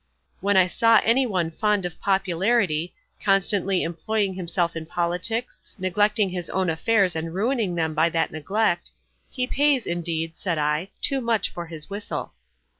[0.39, 6.49] When I saw any one fond of popularity, constantly employing himself in politics, neglecting his
[6.49, 8.89] own affairs and ruining them by that neglect,
[9.29, 12.33] "He pays, indeed," said I, "too much for his whistle."